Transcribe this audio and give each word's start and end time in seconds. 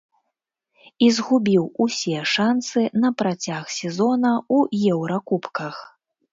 І 1.07 1.09
згубіў 1.17 1.67
усе 1.85 2.17
шансы 2.33 2.87
на 3.03 3.13
працяг 3.21 3.63
сезона 3.77 4.33
ў 4.57 4.99
еўракубках. 4.99 5.75